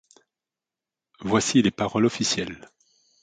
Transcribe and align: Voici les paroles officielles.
Voici 1.19 1.61
les 1.61 1.69
paroles 1.69 2.07
officielles. 2.07 2.67